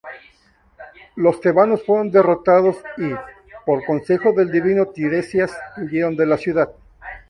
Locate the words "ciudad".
6.41-6.71